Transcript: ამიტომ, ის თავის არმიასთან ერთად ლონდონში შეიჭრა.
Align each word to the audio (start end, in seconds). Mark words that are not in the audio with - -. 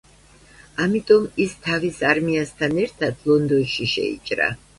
ამიტომ, 0.85 1.27
ის 1.45 1.53
თავის 1.65 1.99
არმიასთან 2.13 2.75
ერთად 2.85 3.23
ლონდონში 3.33 3.89
შეიჭრა. 3.95 4.51